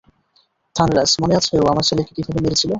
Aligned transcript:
থানরাজ, 0.75 1.11
মনে 1.21 1.33
আছে 1.35 1.53
ও 1.57 1.65
আমার 1.67 1.85
ছেলেকে 1.89 2.11
কীভাবে 2.15 2.39
মেরেছিল? 2.43 2.69